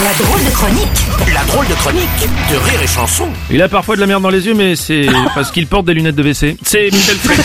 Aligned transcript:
La 0.00 0.24
drôle 0.24 0.40
de 0.42 0.50
chronique 0.50 1.06
La 1.34 1.44
drôle 1.44 1.66
de 1.68 1.74
chronique 1.74 2.08
de 2.50 2.56
Rire 2.56 2.80
et 2.82 2.86
Chanson. 2.86 3.28
Il 3.50 3.60
a 3.60 3.68
parfois 3.68 3.94
de 3.94 4.00
la 4.00 4.06
merde 4.06 4.22
dans 4.22 4.30
les 4.30 4.46
yeux, 4.46 4.54
mais 4.54 4.74
c'est 4.74 5.06
parce 5.34 5.50
qu'il 5.50 5.66
porte 5.66 5.84
des 5.86 5.92
lunettes 5.92 6.14
de 6.16 6.22
WC. 6.22 6.56
C'est 6.62 6.88
Michel 6.90 7.16
Fred. 7.16 7.40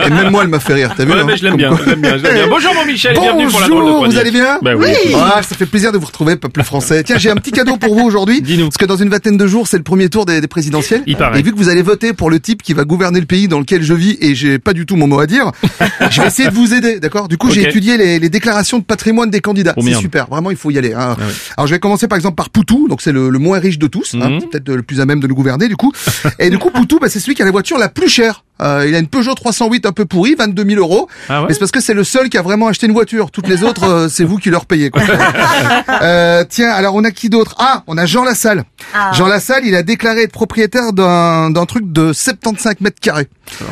Et 0.06 0.10
même 0.10 0.30
moi, 0.30 0.42
elle 0.44 0.48
m'a 0.48 0.60
fait 0.60 0.72
rire, 0.74 0.94
t'as 0.96 1.04
vu 1.04 1.12
Ouais, 1.12 1.20
hein 1.20 1.24
mais 1.26 1.36
je 1.36 1.44
l'aime 1.44 1.56
bien, 1.56 1.70
je 1.84 1.90
je 1.90 1.94
bien. 1.94 2.46
Bonjour 2.48 2.74
mon 2.74 2.86
Michel, 2.86 3.16
et 3.16 3.20
bienvenue 3.20 3.48
pour 3.48 3.60
la 3.60 3.68
drôle 3.68 3.78
de 3.80 3.82
Bonjour, 3.84 3.96
chronique. 3.98 4.14
vous 4.14 4.18
allez 4.20 4.30
bien 4.30 4.58
Bah 4.62 4.70
oui. 4.76 4.86
Ah, 5.14 5.42
ça 5.42 5.54
fait 5.56 5.66
plaisir 5.66 5.92
de 5.92 5.98
vous 5.98 6.06
retrouver, 6.06 6.36
peuple 6.36 6.62
français. 6.62 7.02
Tiens, 7.04 7.18
j'ai 7.18 7.30
un 7.30 7.36
petit 7.36 7.52
cadeau 7.52 7.76
pour 7.76 7.94
vous 7.94 8.04
aujourd'hui. 8.06 8.40
Dis-nous. 8.40 8.68
Parce 8.68 8.78
que 8.78 8.86
dans 8.86 8.96
une 8.96 9.10
vingtaine 9.10 9.36
de 9.36 9.46
jours, 9.46 9.68
c'est 9.68 9.76
le 9.76 9.82
premier 9.82 10.08
tour 10.08 10.24
des, 10.24 10.40
des 10.40 10.48
présidentielles. 10.48 11.02
Il 11.06 11.16
paraît. 11.16 11.38
Et 11.38 11.42
vu 11.42 11.52
que 11.52 11.58
vous 11.58 11.68
allez 11.68 11.82
voter 11.82 12.14
pour 12.14 12.30
le 12.30 12.40
type 12.40 12.62
qui 12.62 12.72
va 12.72 12.84
gouverner 12.84 13.20
le 13.20 13.26
pays 13.26 13.46
dans 13.46 13.58
lequel 13.58 13.82
je 13.82 13.92
vis 13.94 14.16
et 14.22 14.34
j'ai 14.34 14.58
pas 14.58 14.72
du 14.72 14.86
tout 14.86 14.96
mon 14.96 15.06
mot 15.06 15.20
à 15.20 15.26
dire, 15.26 15.52
je 16.10 16.20
vais 16.22 16.26
essayer 16.28 16.48
de 16.48 16.54
vous 16.54 16.72
aider, 16.72 16.98
d'accord? 16.98 17.28
Du 17.28 17.36
coup, 17.36 17.50
j'ai 17.50 17.62
étudié 17.64 17.98
les, 17.98 18.18
les 18.18 18.30
déclarations 18.30 18.78
de 18.78 18.84
patrimoine 18.84 19.30
des 19.30 19.40
candidats. 19.40 19.74
Oh, 19.76 19.82
c'est 19.84 19.94
super, 19.94 20.26
vraiment, 20.28 20.50
il 20.50 20.56
faut 20.56 20.70
y 20.70 20.78
aller. 20.78 20.94
hein. 20.94 21.14
ouais. 21.18 21.24
Alors, 21.58 21.66
je 21.66 21.74
vais 21.74 21.80
commencer 21.80 22.06
par 22.06 22.14
exemple 22.16 22.36
par 22.36 22.50
Poutou, 22.50 22.86
donc 22.88 23.02
c'est 23.02 23.10
le, 23.10 23.30
le 23.30 23.38
moins 23.40 23.58
riche 23.58 23.78
de 23.80 23.88
tous, 23.88 24.14
hein, 24.14 24.30
Mhm. 24.30 24.42
peut-être 24.48 24.70
le 24.70 24.82
plus 24.84 25.00
à 25.00 25.06
même 25.06 25.18
de 25.18 25.26
nous 25.26 25.34
gouverner 25.34 25.66
du 25.66 25.74
coup. 25.76 25.92
et 26.38 26.50
du 26.50 26.58
coup, 26.58 26.70
Poutou, 26.70 27.00
bah, 27.00 27.08
c'est 27.08 27.18
celui 27.18 27.34
qui 27.34 27.42
a 27.42 27.44
la 27.44 27.50
voiture 27.50 27.78
la 27.78 27.88
plus 27.88 28.08
chère. 28.08 28.44
Euh, 28.60 28.84
il 28.88 28.94
a 28.94 28.98
une 28.98 29.06
Peugeot 29.06 29.34
308 29.34 29.86
un 29.86 29.92
peu 29.92 30.04
pourrie, 30.04 30.34
22 30.34 30.64
000 30.64 30.80
euros. 30.80 31.08
Ah 31.28 31.40
ouais 31.40 31.46
Mais 31.48 31.54
c'est 31.54 31.60
parce 31.60 31.70
que 31.70 31.80
c'est 31.80 31.94
le 31.94 32.04
seul 32.04 32.28
qui 32.28 32.38
a 32.38 32.42
vraiment 32.42 32.66
acheté 32.68 32.86
une 32.86 32.92
voiture. 32.92 33.30
Toutes 33.30 33.48
les 33.48 33.62
autres, 33.62 33.84
euh, 33.84 34.08
c'est 34.08 34.24
vous 34.24 34.38
qui 34.38 34.50
leur 34.50 34.66
payez. 34.66 34.90
Quoi. 34.90 35.02
euh, 36.02 36.44
tiens, 36.48 36.70
alors 36.70 36.94
on 36.94 37.04
a 37.04 37.10
qui 37.10 37.28
d'autre? 37.28 37.54
Ah, 37.58 37.82
on 37.86 37.96
a 37.96 38.06
Jean 38.06 38.24
Lassalle. 38.24 38.64
Jean 39.12 39.26
Lassalle, 39.26 39.64
il 39.64 39.74
a 39.74 39.82
déclaré 39.82 40.22
être 40.22 40.32
propriétaire 40.32 40.92
d'un 40.92 41.50
d'un 41.50 41.66
truc 41.66 41.92
de 41.92 42.12
75 42.12 42.76
mètres 42.80 43.00
carrés. 43.00 43.28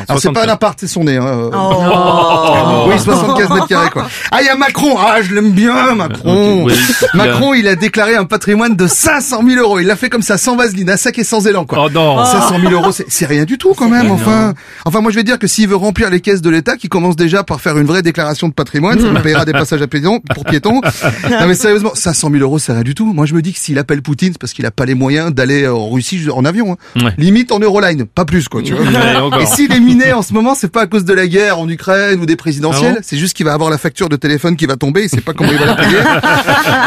Alors 0.07 0.19
c'est 0.21 0.31
pas 0.31 0.41
un 0.41 0.47
75. 0.47 0.49
appart, 0.49 0.79
c'est 0.79 0.87
son 0.87 1.03
nez. 1.03 1.17
Hein. 1.17 1.49
Oh. 1.53 2.87
Oui, 2.89 2.99
75 2.99 3.49
mètres 3.49 3.67
carrés 3.67 3.89
quoi. 3.89 4.07
Ah, 4.31 4.41
il 4.41 4.45
y 4.45 4.49
a 4.49 4.55
Macron. 4.55 4.95
Ah, 4.97 5.21
je 5.21 5.33
l'aime 5.33 5.51
bien, 5.51 5.95
Macron. 5.95 6.63
Ok, 6.63 6.71
oui. 6.71 6.73
Macron, 7.13 7.53
il 7.53 7.67
a 7.67 7.75
déclaré 7.75 8.15
un 8.15 8.25
patrimoine 8.25 8.75
de 8.75 8.87
500 8.87 9.41
000 9.47 9.61
euros. 9.61 9.79
Il 9.79 9.87
l'a 9.87 9.95
fait 9.95 10.09
comme 10.09 10.21
ça, 10.21 10.37
sans 10.37 10.55
vaseline, 10.55 10.89
à 10.89 10.97
sac 10.97 11.17
et 11.19 11.23
sans 11.23 11.45
élan 11.45 11.65
quoi. 11.65 11.85
Oh 11.85 11.89
non. 11.89 12.25
500 12.25 12.59
000 12.61 12.71
euros, 12.73 12.91
c'est 12.91 13.05
c'est 13.09 13.25
rien 13.25 13.45
du 13.45 13.57
tout 13.57 13.73
quand 13.73 13.89
même. 13.89 14.11
Enfin, 14.11 14.53
enfin, 14.85 15.01
moi 15.01 15.11
je 15.11 15.15
vais 15.17 15.23
dire 15.23 15.39
que 15.39 15.47
s'il 15.47 15.67
veut 15.67 15.75
remplir 15.75 16.09
les 16.09 16.19
caisses 16.21 16.41
de 16.41 16.49
l'État, 16.49 16.77
qu'il 16.77 16.89
commence 16.89 17.15
déjà 17.15 17.43
par 17.43 17.61
faire 17.61 17.77
une 17.77 17.87
vraie 17.87 18.01
déclaration 18.01 18.47
de 18.47 18.53
patrimoine, 18.53 18.99
ça 18.99 19.09
lui 19.09 19.19
payera 19.21 19.45
des 19.45 19.51
passages 19.51 19.81
à 19.81 19.87
piétons 19.87 20.19
pour 20.33 20.45
piétons. 20.45 20.81
Non 21.29 21.47
mais 21.47 21.53
sérieusement, 21.55 21.91
500 21.93 22.29
000 22.31 22.41
euros, 22.43 22.59
c'est 22.59 22.73
rien 22.73 22.81
du 22.83 22.95
tout. 22.95 23.13
Moi 23.13 23.25
je 23.25 23.33
me 23.33 23.41
dis 23.41 23.53
que 23.53 23.59
s'il 23.59 23.77
appelle 23.79 24.01
Poutine, 24.01 24.33
c'est 24.33 24.39
parce 24.39 24.53
qu'il 24.53 24.65
a 24.65 24.71
pas 24.71 24.85
les 24.85 24.95
moyens 24.95 25.33
d'aller 25.33 25.67
en 25.67 25.89
Russie 25.89 26.27
en 26.31 26.45
avion. 26.45 26.73
hein. 26.95 27.03
Ouais. 27.05 27.13
Limite 27.17 27.51
en 27.51 27.59
Euroline, 27.59 28.05
pas 28.05 28.25
plus 28.25 28.47
quoi. 28.47 28.61
Tu 28.61 28.73
vois. 28.73 28.85
Ouais. 28.85 29.43
Et 29.43 29.45
s'il 29.45 29.71
est 29.73 29.79
miné 29.79 30.13
en 30.13 30.21
ce 30.21 30.33
moment, 30.33 30.55
c'est 30.55 30.71
pas 30.71 30.81
à 30.81 30.87
cause 30.87 31.05
de 31.05 31.13
la 31.13 31.27
guerre 31.27 31.59
en 31.59 31.67
Ukraine 31.69 32.19
ou 32.19 32.25
des 32.25 32.35
présidentielles, 32.35 32.91
Ah 32.91 32.99
bon 32.99 33.01
c'est 33.03 33.17
juste 33.17 33.35
qu'il 33.35 33.45
va 33.45 33.53
avoir 33.53 33.69
la 33.69 33.77
facture 33.77 34.09
de 34.09 34.15
téléphone 34.15 34.55
qui 34.55 34.65
va 34.65 34.75
tomber, 34.75 35.03
il 35.03 35.09
sait 35.09 35.21
pas 35.21 35.33
comment 35.33 35.51
il 35.51 35.57
va 35.57 35.65
la 35.65 35.75
payer. 35.75 35.97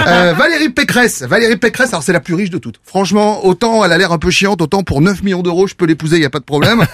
Euh, 0.06 0.32
Valérie 0.36 0.70
Pécresse, 0.70 1.22
Valérie 1.22 1.56
Pécresse, 1.56 1.90
alors 1.90 2.02
c'est 2.02 2.12
la 2.12 2.20
plus 2.20 2.34
riche 2.34 2.50
de 2.50 2.58
toutes. 2.58 2.80
Franchement, 2.84 3.44
autant 3.46 3.84
elle 3.84 3.92
a 3.92 3.98
l'air 3.98 4.12
un 4.12 4.18
peu 4.18 4.30
chiante, 4.30 4.60
autant 4.62 4.82
pour 4.82 5.00
9 5.00 5.22
millions 5.22 5.42
d'euros, 5.42 5.66
je 5.66 5.74
peux 5.74 5.84
l'épouser, 5.86 6.16
il 6.16 6.22
y 6.22 6.26
a 6.26 6.30
pas 6.30 6.38
de 6.38 6.44
problème. 6.44 6.84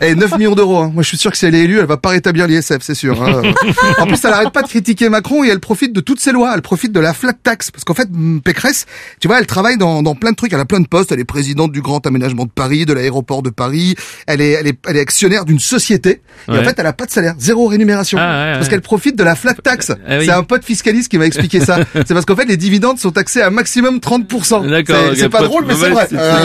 Et 0.00 0.14
9 0.20 0.38
millions 0.38 0.54
d'euros, 0.54 0.78
hein. 0.78 0.90
moi 0.94 1.02
je 1.02 1.08
suis 1.08 1.16
sûr 1.18 1.30
que 1.30 1.36
si 1.36 1.46
elle 1.46 1.54
est 1.54 1.60
élue, 1.64 1.78
elle 1.80 1.86
va 1.86 1.96
pas 1.96 2.10
rétablir 2.10 2.46
l'ISF, 2.46 2.78
c'est 2.80 2.94
sûr. 2.94 3.20
hein. 3.22 3.42
En 3.98 4.06
plus, 4.06 4.18
elle 4.24 4.32
arrête 4.32 4.50
pas 4.52 4.62
de 4.62 4.68
critiquer 4.68 5.08
Macron 5.08 5.42
et 5.44 5.48
elle 5.48 5.60
profite 5.60 5.92
de 5.92 6.00
toutes 6.00 6.20
ses 6.20 6.32
lois, 6.32 6.52
elle 6.54 6.62
profite 6.62 6.92
de 6.92 7.00
la 7.00 7.12
flat 7.14 7.32
tax, 7.32 7.70
parce 7.70 7.84
qu'en 7.84 7.94
fait, 7.94 8.08
mm, 8.10 8.40
Pécresse, 8.40 8.86
tu 9.20 9.28
vois, 9.28 9.38
elle 9.40 9.46
travaille 9.46 9.76
dans, 9.78 10.02
dans 10.02 10.14
plein 10.14 10.30
de 10.30 10.36
trucs, 10.36 10.52
elle 10.52 10.60
a 10.60 10.64
plein 10.64 10.80
de 10.80 10.86
postes, 10.86 11.10
elle 11.12 11.20
est 11.20 11.24
présidente 11.24 11.72
du 11.72 11.80
Grand 11.82 12.06
Aménagement 12.06 12.44
de 12.44 12.50
Paris, 12.50 12.86
de 12.86 12.92
l'aéroport 12.92 13.42
de 13.42 13.50
Paris, 13.50 13.94
elle 14.26 14.40
est, 14.40 14.50
elle 14.52 14.66
est, 14.68 14.78
elle 14.86 14.96
est 14.96 15.00
actionnaire 15.00 15.44
d'une 15.44 15.58
société, 15.60 16.20
et 16.48 16.58
en 16.58 16.62
fait, 16.64 16.74
elle 16.78 16.86
a 16.86 16.92
pas 16.92 17.06
de 17.06 17.10
salaire, 17.10 17.34
zéro 17.38 17.66
rémunération, 17.66 18.18
Ah, 18.20 18.22
ouais, 18.22 18.52
parce 18.54 18.64
ouais. 18.66 18.70
qu'elle 18.70 18.80
profite 18.82 19.16
de 19.16 19.24
la 19.24 19.34
flat 19.34 19.54
tax. 19.54 19.90
Ah 19.90 20.18
oui. 20.18 20.26
C'est 20.26 20.32
un 20.32 20.42
pote 20.42 20.64
fiscaliste 20.64 21.10
qui 21.10 21.18
m'a 21.18 21.26
expliqué 21.26 21.60
ça. 21.60 21.78
c'est 21.94 22.12
parce 22.14 22.24
qu'en 22.26 22.36
fait, 22.36 22.44
les 22.44 22.56
dividendes 22.56 22.98
sont 22.98 23.10
taxés 23.10 23.40
à 23.42 23.50
maximum 23.50 23.98
30%. 23.98 24.68
D'accord, 24.68 24.96
C'est- 25.14 25.28
pas 25.28 25.38
pas- 25.38 25.44
drôle, 25.44 25.64
mais 25.66 25.74
c'est 25.74 25.88
vrai. 25.90 26.08
Euh, 26.12 26.40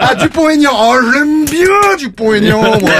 ah, 0.00 0.14
Dupont-Aignan. 0.20 0.70
Oh, 0.74 0.96
je 1.02 1.18
l'aime 1.18 1.44
bien, 1.44 1.96
Dupont-Aignan, 2.10 2.62
moi. 2.80 2.90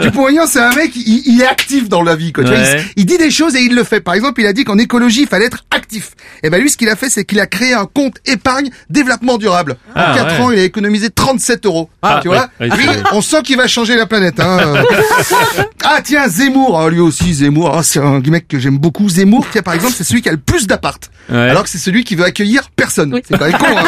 Dupont-Aignan, 0.00 0.46
c'est 0.46 0.60
un 0.60 0.74
mec, 0.74 0.92
il, 0.94 1.22
il 1.26 1.40
est 1.42 1.46
actif 1.46 1.88
dans 1.88 2.02
la 2.02 2.16
vie, 2.16 2.32
quoi. 2.32 2.44
Tu 2.44 2.50
vois, 2.50 2.58
il, 2.58 2.84
il 2.96 3.06
dit 3.06 3.18
des 3.18 3.30
choses 3.30 3.54
et 3.56 3.60
il 3.62 3.74
le 3.74 3.84
fait. 3.84 4.00
Par 4.00 4.14
exemple, 4.14 4.40
il 4.40 4.46
a 4.46 4.52
dit 4.52 4.64
qu'en 4.64 4.78
écologie, 4.78 5.22
il 5.22 5.28
fallait 5.28 5.46
être 5.46 5.64
actif. 5.70 6.12
Et 6.42 6.50
ben, 6.50 6.60
lui, 6.60 6.70
ce 6.70 6.76
qu'il 6.76 6.88
a 6.88 6.96
fait, 6.96 7.10
c'est 7.10 7.24
qu'il 7.24 7.40
a 7.40 7.46
créé 7.46 7.74
un 7.74 7.86
compte 7.86 8.16
épargne 8.26 8.70
développement 8.88 9.38
durable. 9.38 9.76
En 9.94 10.00
Ah, 10.00 10.14
4 10.16 10.26
ouais. 10.34 10.40
ans, 10.40 10.50
il 10.50 10.58
a 10.58 10.62
économisé 10.62 11.10
37 11.10 11.66
euros. 11.66 11.90
Ah, 12.02 12.20
tu 12.22 12.28
vois? 12.28 12.48
ouais, 12.60 12.70
ouais, 12.70 12.76
lui, 12.76 12.84
c'est 12.86 12.98
vrai. 13.00 13.02
on 13.12 13.20
sent 13.20 13.42
qu'il 13.42 13.56
va 13.56 13.66
changer 13.66 13.96
la 13.96 14.06
planète, 14.06 14.40
hein. 14.40 14.58
ah, 15.84 16.00
tiens, 16.02 16.28
Zemmour. 16.28 16.78
Ah, 16.80 16.88
lui 16.90 17.00
aussi, 17.00 17.34
Zemmour. 17.34 17.74
Ah, 17.76 17.82
c'est 17.82 17.98
un 18.00 18.20
mec 18.20 18.48
que 18.48 18.58
j'aime 18.58 18.78
beaucoup. 18.78 19.08
Zemmour, 19.08 19.46
tiens, 19.50 19.62
par 19.62 19.74
exemple, 19.74 19.94
c'est 19.96 20.04
celui 20.04 20.22
qui 20.22 20.28
a 20.28 20.32
le 20.32 20.38
plus 20.38 20.66
d'appart. 20.66 21.10
Ouais. 21.28 21.36
Alors 21.50 21.64
que 21.64 21.68
c'est 21.68 21.78
celui 21.78 22.04
qui 22.04 22.14
veut 22.14 22.24
accueillir 22.24 22.70
personne. 22.74 23.18
C'est 23.28 23.38
quand 23.38 23.46
même 23.46 23.58
con, 23.58 23.66
hein. 23.76 23.84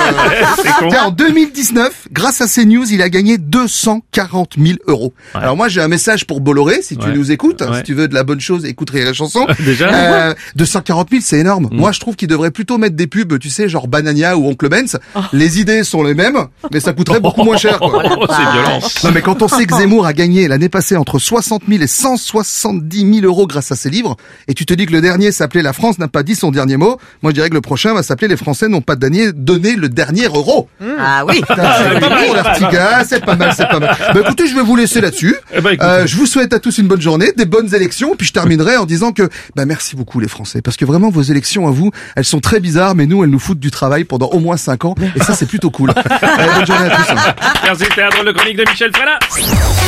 C'est 0.62 0.72
con. 0.78 0.88
Tiens, 0.90 1.04
en 1.04 1.10
2019, 1.10 2.08
grâce 2.12 2.40
à 2.40 2.46
CNews, 2.46 2.90
il 2.92 3.02
a 3.02 3.08
gagné 3.08 3.38
240 3.38 4.54
000 4.58 4.71
euros. 4.86 5.12
Alors 5.34 5.56
moi, 5.56 5.68
j'ai 5.68 5.80
un 5.80 5.88
message 5.88 6.26
pour 6.26 6.40
Bolloré, 6.40 6.82
si 6.82 6.96
tu 6.96 7.06
Ouais. 7.08 7.14
nous 7.14 7.30
écoutes, 7.32 7.60
Ouais. 7.62 7.78
si 7.78 7.82
tu 7.84 7.94
veux 7.94 8.08
de 8.08 8.14
la 8.14 8.22
bonne 8.24 8.40
chose, 8.40 8.64
écoute 8.64 8.90
Rire 8.90 9.08
et 9.08 9.14
Chanson. 9.14 9.46
Déjà 9.60 9.90
Mm. 9.90 9.94
Euh, 9.94 10.34
240 10.56 11.08
000, 11.10 11.22
c'est 11.24 11.38
énorme. 11.38 11.68
Moi, 11.72 11.92
je 11.92 12.00
trouve 12.00 12.16
qu'il 12.16 12.28
devrait 12.28 12.50
plutôt 12.50 12.78
mettre 12.78 12.96
des 12.96 13.06
pubs, 13.06 13.38
tu 13.38 13.50
sais, 13.50 13.68
genre 13.68 13.88
Banania 13.88 14.36
ou 14.36 14.46
Oncle 14.48 14.68
Benz. 14.68 14.98
Oh. 15.14 15.20
Les 15.32 15.60
idées 15.60 15.84
sont 15.84 16.02
les 16.02 16.14
mêmes, 16.14 16.38
mais 16.72 16.80
ça 16.80 16.92
coûterait 16.92 17.20
beaucoup 17.20 17.42
moins 17.44 17.56
cher. 17.56 17.78
Quoi. 17.78 18.02
Oh, 18.18 18.26
c'est 18.28 18.52
violent. 18.52 18.80
Non 19.04 19.10
mais 19.14 19.22
quand 19.22 19.42
on 19.42 19.48
sait 19.48 19.64
que 19.66 19.76
Zemmour 19.76 20.06
a 20.06 20.12
gagné 20.12 20.48
l'année 20.48 20.68
passée 20.68 20.96
entre 20.96 21.18
60 21.18 21.62
000 21.68 21.82
et 21.82 21.86
170 21.86 23.14
000 23.20 23.26
euros 23.26 23.46
grâce 23.46 23.72
à 23.72 23.76
ses 23.76 23.90
livres, 23.90 24.16
et 24.48 24.54
tu 24.54 24.66
te 24.66 24.74
dis 24.74 24.86
que 24.86 24.92
le 24.92 25.00
dernier 25.00 25.32
s'appelait 25.32 25.62
La 25.62 25.72
France 25.72 25.98
n'a 25.98 26.08
pas 26.08 26.22
dit 26.22 26.34
son 26.34 26.50
dernier 26.50 26.76
mot, 26.76 26.98
moi 27.22 27.30
je 27.30 27.34
dirais 27.34 27.48
que 27.48 27.54
le 27.54 27.60
prochain 27.60 27.94
va 27.94 28.02
s'appeler 28.02 28.28
Les 28.28 28.36
Français 28.36 28.68
n'ont 28.68 28.80
pas 28.80 28.96
donné, 28.96 29.32
donné 29.32 29.76
le 29.76 29.88
dernier 29.88 30.26
euro. 30.26 30.68
Ah 30.98 31.24
oui 31.26 31.40
Putain, 31.40 31.72
c'est 31.78 32.00
bon, 32.00 32.32
l'Artigas, 32.34 33.04
c'est 33.08 33.24
pas 33.24 33.36
mal, 33.36 33.52
c'est 33.56 33.68
pas 33.68 33.78
mal. 33.80 33.96
Bah 34.14 34.20
écoutez, 34.24 34.46
je 34.52 34.56
vais 34.56 34.62
vous 34.62 34.76
laisser 34.76 35.00
là-dessus. 35.00 35.34
Eh 35.54 35.60
ben. 35.60 35.76
Euh, 35.80 36.06
je 36.06 36.16
vous 36.16 36.26
souhaite 36.26 36.52
à 36.52 36.58
tous 36.58 36.78
une 36.78 36.86
bonne 36.86 37.00
journée, 37.00 37.32
des 37.36 37.46
bonnes 37.46 37.74
élections, 37.74 38.14
puis 38.16 38.26
je 38.26 38.32
terminerai 38.32 38.76
en 38.76 38.84
disant 38.86 39.12
que 39.12 39.28
bah 39.56 39.64
merci 39.64 39.96
beaucoup 39.96 40.20
les 40.20 40.28
Français, 40.28 40.62
parce 40.62 40.76
que 40.76 40.84
vraiment 40.84 41.10
vos 41.10 41.22
élections 41.22 41.66
à 41.66 41.70
vous, 41.70 41.90
elles 42.16 42.24
sont 42.24 42.40
très 42.40 42.60
bizarres, 42.60 42.94
mais 42.94 43.06
nous 43.06 43.24
elles 43.24 43.30
nous 43.30 43.38
foutent 43.38 43.58
du 43.60 43.70
travail 43.70 44.04
pendant 44.04 44.28
au 44.28 44.38
moins 44.40 44.56
5 44.56 44.84
ans, 44.84 44.94
et 45.16 45.20
ça 45.20 45.34
c'est 45.34 45.46
plutôt 45.46 45.70
cool. 45.70 45.90
Allez, 46.20 46.52
bonne 46.54 46.66
journée 46.66 46.86
à 46.86 46.96
tous. 46.96 47.10
hein. 47.12 47.34
Merci, 47.64 47.84
de 47.84 48.32
chronique 48.32 48.56
de 48.56 48.64
Michel 48.70 48.90
Fred. 48.94 49.81